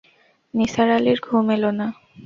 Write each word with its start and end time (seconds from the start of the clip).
নিসার 0.53 0.89
আলির 0.97 1.19
ঘুম 1.25 1.47
এল 1.55 1.63
না। 1.79 1.87